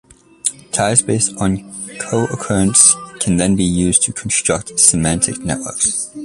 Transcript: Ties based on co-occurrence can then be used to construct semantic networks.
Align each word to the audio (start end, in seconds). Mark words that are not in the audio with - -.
Ties 0.71 1.03
based 1.03 1.37
on 1.37 1.71
co-occurrence 1.99 2.95
can 3.19 3.37
then 3.37 3.55
be 3.55 3.63
used 3.63 4.01
to 4.01 4.11
construct 4.11 4.79
semantic 4.79 5.37
networks. 5.45 6.09